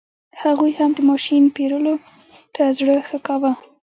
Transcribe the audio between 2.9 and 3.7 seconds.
نه ښه کاوه.